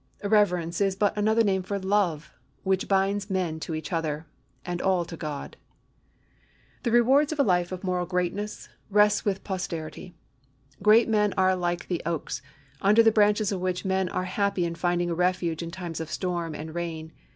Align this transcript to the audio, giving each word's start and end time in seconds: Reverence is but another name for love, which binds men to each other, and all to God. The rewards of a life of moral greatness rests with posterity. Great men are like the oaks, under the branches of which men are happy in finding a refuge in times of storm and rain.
Reverence 0.23 0.81
is 0.81 0.95
but 0.95 1.15
another 1.15 1.43
name 1.43 1.61
for 1.61 1.77
love, 1.77 2.33
which 2.63 2.87
binds 2.87 3.29
men 3.29 3.59
to 3.59 3.75
each 3.75 3.93
other, 3.93 4.25
and 4.65 4.81
all 4.81 5.05
to 5.05 5.15
God. 5.15 5.57
The 6.81 6.89
rewards 6.89 7.31
of 7.31 7.39
a 7.39 7.43
life 7.43 7.71
of 7.71 7.83
moral 7.83 8.07
greatness 8.07 8.67
rests 8.89 9.25
with 9.25 9.43
posterity. 9.43 10.15
Great 10.81 11.07
men 11.07 11.33
are 11.37 11.55
like 11.55 11.87
the 11.87 12.01
oaks, 12.03 12.41
under 12.81 13.03
the 13.03 13.11
branches 13.11 13.51
of 13.51 13.61
which 13.61 13.85
men 13.85 14.09
are 14.09 14.23
happy 14.23 14.65
in 14.65 14.73
finding 14.73 15.11
a 15.11 15.13
refuge 15.13 15.61
in 15.61 15.69
times 15.69 15.99
of 15.99 16.09
storm 16.09 16.55
and 16.55 16.73
rain. 16.73 17.11